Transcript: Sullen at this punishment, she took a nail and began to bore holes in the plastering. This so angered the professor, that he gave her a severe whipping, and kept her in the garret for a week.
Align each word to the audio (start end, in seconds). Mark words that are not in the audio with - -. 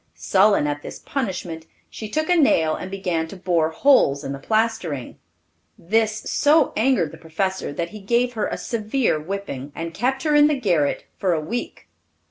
Sullen 0.15 0.65
at 0.65 0.81
this 0.81 0.97
punishment, 0.97 1.67
she 1.87 2.09
took 2.09 2.27
a 2.27 2.35
nail 2.35 2.73
and 2.75 2.89
began 2.89 3.27
to 3.27 3.35
bore 3.37 3.69
holes 3.69 4.23
in 4.23 4.31
the 4.31 4.39
plastering. 4.39 5.19
This 5.77 6.21
so 6.21 6.73
angered 6.75 7.11
the 7.11 7.19
professor, 7.19 7.71
that 7.73 7.89
he 7.89 7.99
gave 7.99 8.33
her 8.33 8.47
a 8.47 8.57
severe 8.57 9.19
whipping, 9.19 9.71
and 9.75 9.93
kept 9.93 10.23
her 10.23 10.33
in 10.33 10.47
the 10.47 10.59
garret 10.59 11.05
for 11.19 11.33
a 11.33 11.39
week. 11.39 11.87